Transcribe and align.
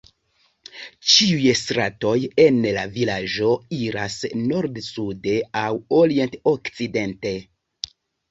Ĉiuj 1.15 1.51
stratoj 1.59 2.13
en 2.43 2.57
la 2.77 2.85
vilaĝo 2.95 3.51
iras 3.79 4.17
nord-sude 4.47 5.37
aŭ 5.63 5.67
orient-okcidente. 6.01 7.37